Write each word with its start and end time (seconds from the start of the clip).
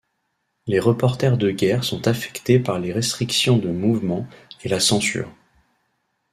Les 0.65 0.79
reporters 0.79 1.37
de 1.37 1.51
guerre 1.51 1.83
sont 1.83 2.07
affectés 2.07 2.57
par 2.57 2.79
les 2.79 2.91
restrictions 2.91 3.59
de 3.59 3.69
mouvements 3.69 4.25
et 4.63 4.67
la 4.67 4.79
censure. 4.79 5.29